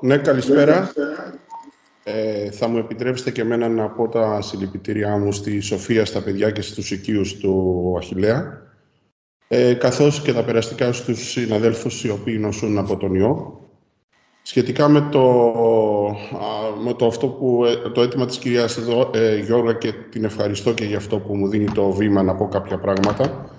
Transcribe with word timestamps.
Ναι, 0.00 0.16
καλησπέρα. 0.16 0.92
Ε, 2.04 2.50
θα 2.50 2.68
μου 2.68 2.78
επιτρέψετε 2.78 3.30
και 3.30 3.40
εμένα 3.40 3.68
να 3.68 3.88
πω 3.88 4.08
τα 4.08 4.40
συλληπιτήριά 4.40 5.18
μου 5.18 5.32
στη 5.32 5.60
Σοφία, 5.60 6.04
στα 6.04 6.22
παιδιά 6.22 6.50
και 6.50 6.60
στους 6.60 6.90
οικείους 6.90 7.36
του 7.36 7.94
Αχιλέα, 7.98 8.62
ε, 9.48 9.74
καθώς 9.74 10.22
και 10.22 10.32
τα 10.32 10.44
περαστικά 10.44 10.92
στους 10.92 11.30
συναδέλφους 11.30 12.04
οι 12.04 12.10
οποίοι 12.10 12.36
νοσούν 12.40 12.78
από 12.78 12.96
τον 12.96 13.14
ιό. 13.14 13.60
Σχετικά 14.42 14.88
με 14.88 15.08
το, 15.10 15.24
με 16.84 16.94
το, 16.94 17.06
αυτό 17.06 17.26
που, 17.28 17.64
ε, 17.64 17.90
το 17.90 18.02
αίτημα 18.02 18.26
της 18.26 18.38
κυρίας 18.38 18.78
ε, 19.12 19.38
Γιώργα 19.38 19.72
και 19.72 19.92
την 20.10 20.24
ευχαριστώ 20.24 20.72
και 20.72 20.84
για 20.84 20.96
αυτό 20.96 21.18
που 21.18 21.36
μου 21.36 21.48
δίνει 21.48 21.70
το 21.72 21.90
βήμα 21.90 22.22
να 22.22 22.34
πω 22.34 22.48
κάποια 22.48 22.78
πράγματα. 22.78 23.50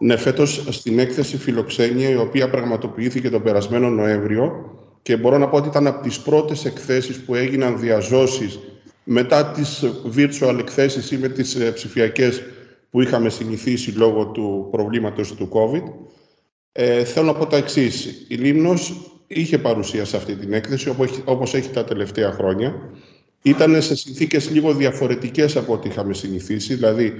Ναι, 0.00 0.16
φέτος 0.16 0.66
στην 0.70 0.98
έκθεση 0.98 1.36
Φιλοξένια, 1.36 2.08
η 2.08 2.16
οποία 2.16 2.50
πραγματοποιήθηκε 2.50 3.30
τον 3.30 3.42
περασμένο 3.42 3.88
Νοέμβριο, 3.88 4.77
και 5.08 5.16
μπορώ 5.16 5.38
να 5.38 5.48
πω 5.48 5.56
ότι 5.56 5.68
ήταν 5.68 5.86
από 5.86 6.02
τις 6.02 6.20
πρώτες 6.20 6.64
εκθέσεις 6.64 7.20
που 7.20 7.34
έγιναν 7.34 7.78
διαζώσεις 7.78 8.58
μετά 9.04 9.46
τις 9.46 9.84
virtual 10.16 10.56
εκθέσεις 10.58 11.10
ή 11.10 11.18
με 11.18 11.28
τις 11.28 11.54
ε, 11.54 11.70
ψηφιακές 11.70 12.42
που 12.90 13.00
είχαμε 13.00 13.28
συνηθίσει 13.28 13.90
λόγω 13.90 14.26
του 14.26 14.68
προβλήματος 14.70 15.34
του 15.34 15.48
COVID. 15.52 15.82
Ε, 16.72 17.04
θέλω 17.04 17.26
να 17.26 17.34
πω 17.34 17.46
τα 17.46 17.56
εξής. 17.56 18.26
Η 18.28 18.34
Λίμνος 18.34 19.10
είχε 19.26 19.58
παρουσία 19.58 20.04
σε 20.04 20.16
αυτή 20.16 20.34
την 20.34 20.52
έκθεση, 20.52 20.94
όπως 21.24 21.54
έχει 21.54 21.70
τα 21.70 21.84
τελευταία 21.84 22.32
χρόνια. 22.32 22.90
Ήταν 23.42 23.82
σε 23.82 23.96
συνθήκες 23.96 24.50
λίγο 24.50 24.72
διαφορετικές 24.74 25.56
από 25.56 25.72
ό,τι 25.72 25.88
είχαμε 25.88 26.14
συνηθίσει, 26.14 26.74
δηλαδή 26.74 27.12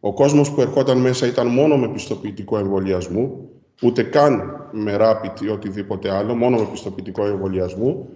ο 0.00 0.12
κόσμος 0.12 0.50
που 0.50 0.60
ερχόταν 0.60 0.98
μέσα 0.98 1.26
ήταν 1.26 1.46
μόνο 1.46 1.76
με 1.76 1.88
πιστοποιητικό 1.92 2.58
εμβολιασμού 2.58 3.50
ούτε 3.82 4.02
καν 4.02 4.66
με 4.72 4.96
rapid 5.00 5.40
ή 5.40 5.48
οτιδήποτε 5.48 6.10
άλλο, 6.10 6.34
μόνο 6.34 6.58
με 6.58 6.66
πιστοποιητικό 6.70 7.26
εμβολιασμό. 7.26 8.08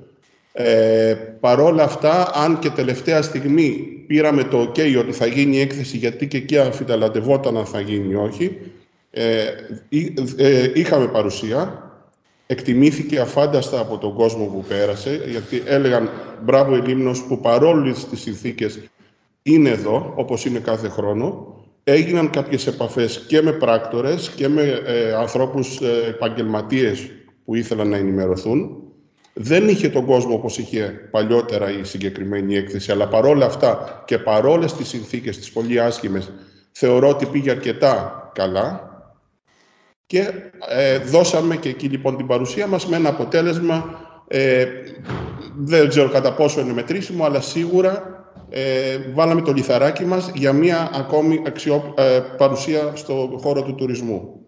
Ε, 0.52 1.14
παρόλα 1.40 1.82
αυτά, 1.82 2.30
αν 2.34 2.58
και 2.58 2.70
τελευταία 2.70 3.22
στιγμή 3.22 3.70
πήραμε 4.06 4.44
το 4.44 4.60
OK 4.62 4.98
ότι 4.98 5.12
θα 5.12 5.26
γίνει 5.26 5.56
η 5.56 5.60
έκθεση, 5.60 5.96
γιατί 5.96 6.28
και 6.28 6.36
εκεί 6.36 6.58
αμφιταλαντευόταν 6.58 7.56
αν 7.56 7.66
θα 7.66 7.80
γίνει 7.80 8.12
ή 8.12 8.14
όχι, 8.14 8.58
ε, 9.10 9.44
ε, 10.36 10.70
είχαμε 10.74 11.06
παρουσία. 11.06 11.84
Εκτιμήθηκε 12.46 13.20
αφάνταστα 13.20 13.80
από 13.80 13.98
τον 13.98 14.14
κόσμο 14.14 14.44
που 14.44 14.64
πέρασε, 14.68 15.20
γιατί 15.28 15.62
έλεγαν 15.66 16.10
μπράβο 16.42 16.76
η 16.76 16.80
Λίμνος 16.80 17.22
που 17.22 17.40
παρόλες 17.40 18.04
τις 18.04 18.20
συνθήκες 18.20 18.78
είναι 19.42 19.68
εδώ, 19.68 20.12
όπως 20.16 20.44
είναι 20.44 20.58
κάθε 20.58 20.88
χρόνο 20.88 21.59
έγιναν 21.84 22.30
κάποιες 22.30 22.66
επαφές 22.66 23.24
και 23.28 23.42
με 23.42 23.52
πράκτορες 23.52 24.30
και 24.30 24.48
με 24.48 24.82
ε, 24.86 25.12
ανθρώπους 25.12 25.80
ε, 25.80 26.08
επαγγελματίες 26.08 27.10
που 27.44 27.54
ήθελαν 27.54 27.88
να 27.88 27.96
ενημερωθούν. 27.96 28.82
Δεν 29.32 29.68
είχε 29.68 29.88
τον 29.88 30.04
κόσμο 30.04 30.34
όπως 30.34 30.58
είχε 30.58 31.08
παλιότερα 31.10 31.70
η 31.70 31.84
συγκεκριμένη 31.84 32.56
έκθεση, 32.56 32.92
αλλά 32.92 33.08
παρόλα 33.08 33.46
αυτά 33.46 34.02
και 34.06 34.18
παρόλες 34.18 34.72
τις 34.72 34.88
συνθήκες 34.88 35.38
τις 35.38 35.52
πολύ 35.52 35.80
άσχημες, 35.80 36.32
θεωρώ 36.72 37.08
ότι 37.08 37.26
πήγε 37.26 37.50
αρκετά 37.50 38.30
καλά 38.34 38.88
και 40.06 40.32
ε, 40.68 40.98
δώσαμε 40.98 41.56
και 41.56 41.68
εκεί 41.68 41.86
λοιπόν 41.86 42.16
την 42.16 42.26
παρουσία 42.26 42.66
μας 42.66 42.86
με 42.86 42.96
ένα 42.96 43.08
αποτέλεσμα, 43.08 44.00
ε, 44.28 44.66
δεν 45.56 45.88
ξέρω 45.88 46.08
κατά 46.08 46.32
πόσο 46.32 46.60
είναι 46.60 46.72
μετρήσιμο, 46.72 47.24
αλλά 47.24 47.40
σίγουρα 47.40 48.19
ε, 48.50 48.98
βάλαμε 49.14 49.42
το 49.42 49.52
λιθαράκι 49.52 50.04
μας 50.04 50.30
για 50.34 50.52
μία 50.52 50.90
ακόμη 50.94 51.42
αξιό, 51.46 51.94
ε, 51.96 52.20
παρουσία 52.36 52.92
στο 52.94 53.38
χώρο 53.42 53.62
του 53.62 53.74
τουρισμού. 53.74 54.40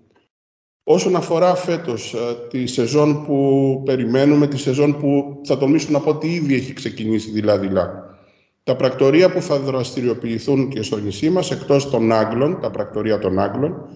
Όσον 0.84 1.16
αφορά 1.16 1.54
φέτος 1.54 2.14
ε, 2.14 2.18
τη 2.48 2.66
σεζόν 2.66 3.24
που 3.24 3.82
περιμένουμε, 3.84 4.46
τη 4.46 4.58
σεζόν 4.58 4.98
που 4.98 5.40
θα 5.44 5.58
τολμήσω 5.58 5.88
να 5.90 6.00
πω 6.00 6.10
ότι 6.10 6.34
ήδη 6.34 6.54
έχει 6.54 6.72
ξεκινήσει 6.72 7.30
δειλά-δειλά. 7.30 8.10
Τα 8.64 8.76
πρακτορία 8.76 9.32
που 9.32 9.42
θα 9.42 9.58
δραστηριοποιηθούν 9.58 10.68
και 10.68 10.82
στο 10.82 10.96
νησί 10.96 11.30
μας, 11.30 11.50
εκτός 11.50 11.90
των 11.90 12.12
Άγγλων, 12.12 12.60
τα 12.60 12.70
πρακτορία 12.70 13.18
των 13.18 13.38
Άγγλων, 13.38 13.88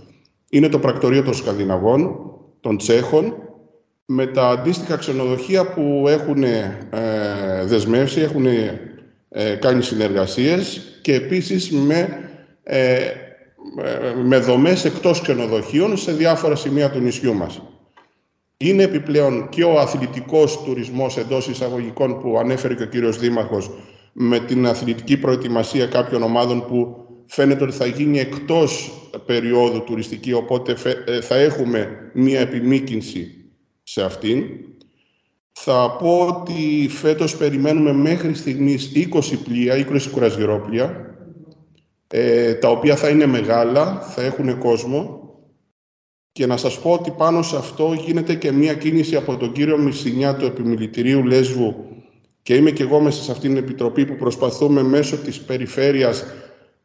είναι 0.51 0.69
το 0.69 0.79
πρακτορείο 0.79 1.23
των 1.23 1.35
Σκανδιναβών, 1.35 2.17
των 2.61 2.77
Τσέχων, 2.77 3.35
με 4.07 4.27
τα 4.27 4.49
αντίστοιχα 4.49 4.97
ξενοδοχεία 4.97 5.73
που 5.73 6.05
έχουν 6.09 6.43
ε, 6.43 6.79
δεσμεύσει, 7.65 8.21
έχουν 8.21 8.47
ε, 9.29 9.55
κάνει 9.55 9.83
συνεργασίες 9.83 10.81
και 11.03 11.15
επίσης 11.15 11.71
με, 11.71 12.31
ε, 12.63 12.99
με 14.25 14.39
δομές 14.39 14.85
εκτός 14.85 15.21
ξενοδοχείων 15.21 15.97
σε 15.97 16.13
διάφορα 16.13 16.57
σημεία 16.57 16.91
του 16.91 16.99
νησιού 16.99 17.35
μας. 17.35 17.63
Είναι 18.57 18.83
επιπλέον 18.83 19.49
και 19.49 19.65
ο 19.65 19.79
αθλητικός 19.79 20.63
τουρισμός 20.63 21.17
εντός 21.17 21.49
εισαγωγικών 21.49 22.21
που 22.21 22.39
ανέφερε 22.39 22.75
και 22.75 22.83
ο 22.83 22.87
κύριος 22.87 23.19
Δήμαρχος 23.19 23.71
με 24.13 24.39
την 24.39 24.67
αθλητική 24.67 25.17
προετοιμασία 25.17 25.87
κάποιων 25.87 26.23
ομάδων 26.23 26.67
που 26.67 27.07
φαίνεται 27.27 27.65
ότι 27.65 27.73
θα 27.73 27.87
γίνει 27.87 28.19
εκτός 28.19 28.91
περίοδου 29.27 29.85
τουριστική, 29.85 30.33
οπότε 30.33 30.77
ε, 31.07 31.21
θα 31.21 31.37
έχουμε 31.37 32.11
μία 32.13 32.41
επιμήκυνση 32.41 33.45
σε 33.83 34.03
αυτήν. 34.03 34.45
Θα 35.59 35.97
πω 35.99 36.27
ότι 36.27 36.89
φέτος 36.91 37.37
περιμένουμε 37.37 37.93
μέχρι 37.93 38.35
στιγμής 38.35 38.93
20 38.95 39.39
πλοία, 39.45 39.75
20 39.77 40.11
κουρασγερόπλοια, 40.13 41.17
ε, 42.09 42.55
τα 42.55 42.69
οποία 42.69 42.97
θα 42.97 43.09
είναι 43.09 43.27
μεγάλα, 43.27 44.01
θα 44.01 44.23
έχουν 44.23 44.59
κόσμο. 44.59 45.21
Και 46.33 46.47
να 46.47 46.57
σας 46.57 46.81
πω 46.81 46.91
ότι 46.91 47.11
πάνω 47.11 47.43
σε 47.43 47.57
αυτό 47.57 47.93
γίνεται 47.93 48.35
και 48.35 48.53
μία 48.53 48.75
κίνηση 48.75 49.17
από 49.17 49.37
τον 49.37 49.53
κύριο 49.53 49.79
Μισινιά 49.79 50.37
του 50.37 50.45
Επιμιλητηρίου 50.45 51.25
Λέσβου 51.25 51.75
και 52.43 52.55
είμαι 52.55 52.71
και 52.71 52.83
εγώ 52.83 53.01
μέσα 53.01 53.23
σε 53.23 53.31
αυτήν 53.31 53.55
την 53.55 53.63
επιτροπή 53.63 54.07
που 54.07 54.17
προσπαθούμε 54.17 54.83
μέσω 54.83 55.17
της 55.17 55.41
περιφέρειας 55.41 56.25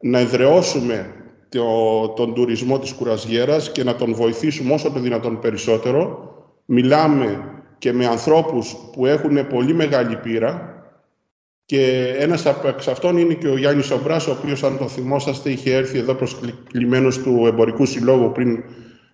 να 0.00 0.18
εδραιώσουμε 0.18 1.14
το, 1.48 2.08
τον 2.08 2.34
τουρισμό 2.34 2.78
της 2.78 2.92
κουρασγέρας 2.92 3.72
και 3.72 3.84
να 3.84 3.94
τον 3.94 4.14
βοηθήσουμε 4.14 4.74
όσο 4.74 4.90
το 4.90 5.00
δυνατόν 5.00 5.38
περισσότερο. 5.38 6.30
Μιλάμε 6.64 7.51
και 7.82 7.92
με 7.92 8.06
ανθρώπους 8.06 8.76
που 8.92 9.06
έχουν 9.06 9.46
πολύ 9.46 9.74
μεγάλη 9.74 10.16
πείρα 10.16 10.82
και 11.64 12.14
ένας 12.18 12.46
από 12.46 12.68
αυτών 12.68 13.18
είναι 13.18 13.34
και 13.34 13.48
ο 13.48 13.56
Γιάννης 13.56 13.90
Ομπράς, 13.90 14.26
ο 14.26 14.30
οποίος 14.30 14.62
αν 14.62 14.78
το 14.78 14.88
θυμόσαστε 14.88 15.50
είχε 15.50 15.74
έρθει 15.74 15.98
εδώ 15.98 16.14
προσκλημένος 16.14 17.18
του 17.18 17.46
Εμπορικού 17.46 17.86
Συλλόγου 17.86 18.32
πριν 18.32 18.64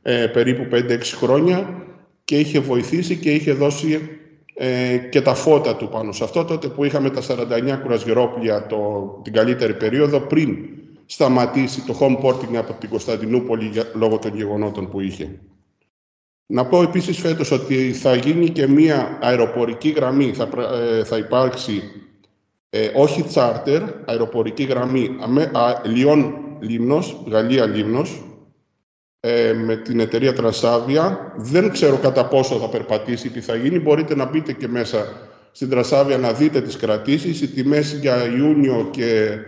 ε, 0.03 0.27
περίπου 0.27 0.77
5-6 0.77 1.01
χρόνια 1.03 1.85
και 2.25 2.39
είχε 2.39 2.61
βοηθήσει 2.61 3.17
και 3.17 3.31
είχε 3.31 3.53
δώσει 3.53 4.09
ε, 4.55 4.97
και 4.97 5.21
τα 5.21 5.35
φώτα 5.35 5.77
του 5.77 5.89
πάνω 5.89 6.13
σε 6.13 6.25
αυτό 6.25 6.45
τότε 6.45 6.69
που 6.69 6.85
είχαμε 6.85 7.11
τα 7.11 7.23
49 7.23 7.79
κουρασγερόπλια 7.83 8.67
το, 8.67 8.79
την 9.25 9.33
καλύτερη 9.33 9.75
περίοδο 9.75 10.21
πριν 10.21 10.57
σταματήσει 11.07 11.83
το 11.87 11.99
home 12.01 12.25
porting 12.25 12.57
από 12.57 12.73
την 12.73 12.89
Κωνσταντινούπολη 12.89 13.71
λόγω 13.95 14.19
των 14.19 14.37
γεγονότων 14.37 14.91
που 14.91 15.01
είχε. 15.01 15.39
Να 16.51 16.67
πω 16.67 16.83
επίσης 16.83 17.19
φέτος 17.19 17.51
ότι 17.51 17.93
θα 17.93 18.15
γίνει 18.15 18.49
και 18.49 18.67
μία 18.67 19.19
αεροπορική 19.21 19.89
γραμμή, 19.89 20.33
θα, 20.33 20.49
ε, 20.99 21.05
θα 21.05 21.17
υπάρξει 21.17 21.83
ε, 22.71 22.91
όχι 22.95 23.23
τσάρτερ, 23.23 23.83
αεροπορική 24.05 24.63
γραμμή 24.63 25.17
Λιόν 25.85 26.35
Λίμνος, 26.61 27.23
Γαλλία 27.31 27.67
Λίμνος, 27.67 28.23
ε, 29.21 29.53
με 29.53 29.77
την 29.77 30.01
εταιρεία 30.01 30.33
Τρασάβια. 30.33 31.33
Δεν 31.37 31.71
ξέρω 31.71 31.97
κατά 31.97 32.27
πόσο 32.27 32.57
θα 32.57 32.69
περπατήσει, 32.69 33.31
τι 33.31 33.41
θα 33.41 33.55
γίνει. 33.57 33.79
Μπορείτε 33.79 34.15
να 34.15 34.25
μπείτε 34.25 34.53
και 34.53 34.69
μέσα 34.69 35.07
στην 35.53 35.69
Τρασάβια 35.69 36.19
να 36.19 36.33
δείτε 36.33 36.61
τις 36.61 36.77
κρατήσεις. 36.77 37.41
Οι 37.41 37.49
τιμές 37.49 37.93
για 37.93 38.27
Ιούνιο 38.37 38.89
και 38.91 39.39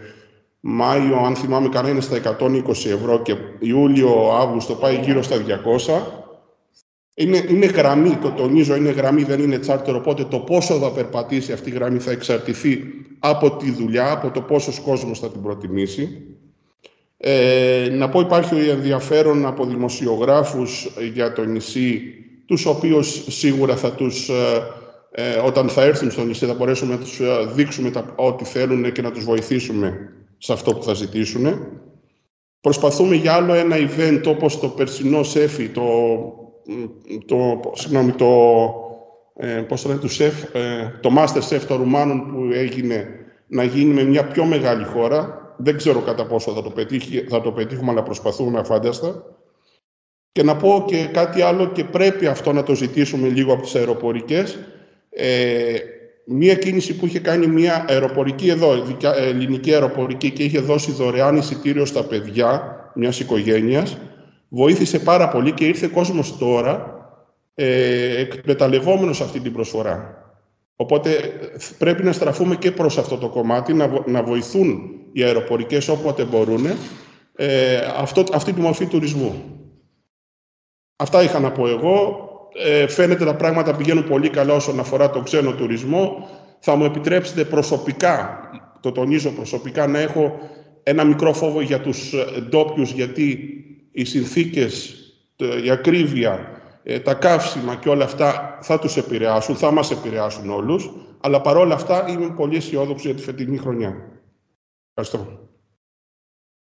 Μάιο, 0.61 1.17
αν 1.17 1.37
θυμάμαι 1.37 1.69
καλά, 1.69 1.89
είναι 1.89 2.01
στα 2.01 2.17
120 2.17 2.91
ευρώ 2.91 3.23
και 3.23 3.37
Ιούλιο-Αύγουστο 3.59 4.75
πάει 4.75 5.01
γύρω 5.03 5.23
στα 5.23 5.37
200. 5.37 6.20
Είναι, 7.21 7.45
είναι 7.49 7.67
γραμμή, 7.67 8.17
το 8.17 8.31
τονίζω, 8.31 8.77
είναι 8.77 8.91
γραμμή, 8.91 9.23
δεν 9.23 9.41
είναι 9.41 9.59
τσάρτερ, 9.59 9.95
οπότε 9.95 10.25
το 10.25 10.39
πόσο 10.39 10.79
θα 10.79 10.91
περπατήσει 10.91 11.53
αυτή 11.53 11.71
η 11.71 11.73
γραμμή 11.73 11.99
θα 11.99 12.11
εξαρτηθεί 12.11 12.83
από 13.19 13.51
τη 13.51 13.71
δουλειά, 13.71 14.11
από 14.11 14.31
το 14.31 14.41
πόσος 14.41 14.81
κόσμος 14.81 15.19
θα 15.19 15.31
την 15.31 15.43
προτιμήσει. 15.43 16.23
Ε, 17.17 17.89
να 17.93 18.09
πω 18.09 18.21
υπάρχει 18.21 18.69
ενδιαφέρον 18.69 19.47
από 19.47 19.65
δημοσιογράφους 19.65 20.91
για 21.15 21.33
το 21.33 21.45
νησί, 21.45 22.03
τους 22.47 22.67
οποίους 22.67 23.25
σίγουρα 23.29 23.77
θα 23.77 23.93
τους, 23.93 24.29
ε, 24.29 24.63
ε, 25.11 25.37
όταν 25.37 25.69
θα 25.69 25.83
έρθουν 25.83 26.11
στο 26.11 26.25
νησί 26.25 26.47
θα 26.47 26.55
μπορέσουμε 26.55 26.93
να 26.95 27.01
τους 27.01 27.21
ε, 27.21 27.49
δείξουμε 27.55 27.91
τα, 27.91 28.13
ό,τι 28.17 28.45
θέλουν 28.45 28.93
και 28.93 29.03
να 29.03 29.11
τους 29.11 29.25
βοηθήσουμε 29.25 30.13
σε 30.39 30.53
αυτό 30.53 30.75
που 30.75 30.83
θα 30.83 30.95
ζητήσουν. 30.95 31.67
Προσπαθούμε 32.61 33.15
για 33.15 33.35
άλλο 33.35 33.55
ένα 33.55 33.77
event 33.77 34.23
όπως 34.27 34.61
το 34.61 34.69
περσινό 34.69 35.23
ΣΕΦΙ, 35.23 35.69
το 35.69 35.83
το, 37.27 37.61
συγγνώμη, 37.75 38.13
το, 38.13 38.27
ε, 39.37 39.65
πώς 39.69 39.83
το, 39.83 39.89
λένε, 39.89 40.01
το, 40.01 40.09
σεφ, 40.09 40.43
ε, 40.55 40.99
το 41.01 41.11
Master 41.19 41.49
Chef 41.49 41.61
των 41.69 41.77
Ρουμάνων 41.77 42.33
που 42.33 42.49
έγινε 42.53 43.09
να 43.47 43.65
γίνει 43.65 43.93
με 43.93 44.03
μια 44.03 44.27
πιο 44.27 44.45
μεγάλη 44.45 44.85
χώρα. 44.85 45.55
Δεν 45.57 45.77
ξέρω 45.77 46.01
κατά 46.01 46.27
πόσο 46.27 46.53
θα 46.53 46.63
το, 46.63 46.71
πετύχει, 46.71 47.25
θα 47.29 47.41
το 47.41 47.53
πετύχουμε, 47.53 47.91
αλλά 47.91 48.03
προσπαθούμε 48.03 48.59
αφάνταστα. 48.59 49.25
Και 50.33 50.43
να 50.43 50.57
πω 50.57 50.85
και 50.87 51.09
κάτι 51.13 51.43
άλλο 51.43 51.67
και 51.67 51.85
πρέπει 51.85 52.27
αυτό 52.27 52.53
να 52.53 52.63
το 52.63 52.75
ζητήσουμε 52.75 53.29
λίγο 53.29 53.53
από 53.53 53.63
τις 53.63 53.75
αεροπορικές. 53.75 54.59
Ε, 55.11 55.77
μία 56.25 56.55
κίνηση 56.55 56.97
που 56.97 57.07
είχε 57.07 57.19
κάνει 57.19 57.47
μια 57.47 57.85
αεροπορική 57.89 58.49
εδώ, 58.49 58.85
ελληνική 59.17 59.73
αεροπορική 59.73 60.31
και 60.31 60.43
είχε 60.43 60.61
δώσει 60.61 60.93
δωρεάν 60.93 61.37
εισιτήριο 61.37 61.85
στα 61.85 62.05
παιδιά 62.05 62.77
μιας 62.95 63.21
οικογένειας, 63.21 63.99
βοήθησε 64.51 64.99
πάρα 64.99 65.29
πολύ 65.29 65.53
και 65.53 65.67
ήρθε 65.67 65.87
κόσμος 65.87 66.39
τώρα 66.39 66.99
ε, 67.55 68.21
εκμεταλλευόμενος 68.21 69.21
αυτή 69.21 69.41
την 69.41 69.53
προσφορά. 69.53 70.19
Οπότε 70.77 71.11
πρέπει 71.79 72.03
να 72.03 72.13
στραφούμε 72.13 72.57
και 72.57 72.71
προς 72.73 72.99
αυτό 72.99 73.17
το 73.17 73.29
κομμάτι, 73.29 73.73
να, 73.73 74.03
να 74.07 74.23
βοηθούν 74.23 74.81
οι 75.13 75.23
αεροπορικές 75.23 75.89
όποτε 75.89 76.25
μπορούν 76.25 76.67
ε, 77.37 77.77
αυτό, 77.97 78.25
αυτή 78.33 78.53
τη 78.53 78.61
μορφή 78.61 78.87
τουρισμού. 78.87 79.35
Αυτά 80.97 81.23
είχα 81.23 81.39
να 81.39 81.53
πω 81.53 81.69
εγώ. 81.69 82.29
Ε, 82.65 82.87
φαίνεται 82.87 83.25
τα 83.25 83.35
πράγματα 83.35 83.77
πηγαίνουν 83.77 84.09
πολύ 84.09 84.31
καλά 84.31 84.55
όσον 84.55 84.81
αφορά 84.81 85.11
τον 85.11 85.25
ξένο 85.25 85.53
τουρισμό. 85.53 86.29
Θα 86.61 86.75
μου 86.75 86.85
επιτρέψετε 86.85 87.45
προσωπικά, 87.45 88.41
το 88.81 88.93
τονίζω 88.93 89.31
προσωπικά, 89.31 89.87
να 89.87 89.99
έχω 89.99 90.39
ένα 90.83 91.05
μικρό 91.05 91.33
φόβο 91.33 91.61
για 91.61 91.81
τους 91.81 92.15
ντόπιους, 92.49 92.93
γιατί 92.93 93.50
οι 93.93 94.05
συνθήκες, 94.05 94.95
η 95.65 95.71
ακρίβεια, 95.71 96.61
ε, 96.83 97.01
τα 97.01 97.15
καύσιμα 97.15 97.75
και 97.77 97.89
όλα 97.89 98.05
αυτά 98.05 98.59
θα 98.63 98.79
τους 98.79 98.97
επηρεάσουν, 98.97 99.57
θα 99.57 99.71
μας 99.71 99.91
επηρεάσουν 99.91 100.51
όλους, 100.51 100.91
αλλά 101.21 101.41
παρόλα 101.41 101.75
αυτά 101.75 102.09
είμαι 102.09 102.31
πολύ 102.31 102.57
αισιόδοξο 102.57 103.09
για 103.09 103.17
τη 103.17 103.23
φετινή 103.23 103.57
χρονιά. 103.57 103.97
Ευχαριστώ. 104.95 105.50